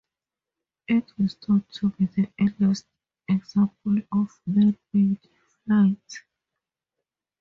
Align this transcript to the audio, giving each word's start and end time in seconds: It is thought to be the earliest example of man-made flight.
It 0.87 1.11
is 1.19 1.35
thought 1.35 1.69
to 1.73 1.89
be 1.91 2.07
the 2.07 2.27
earliest 2.41 2.87
example 3.29 3.99
of 4.11 4.41
man-made 4.47 5.19
flight. 5.67 6.23